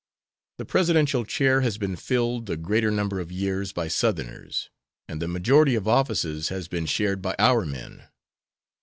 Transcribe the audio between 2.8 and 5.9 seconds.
number of years by Southerners, and the majority of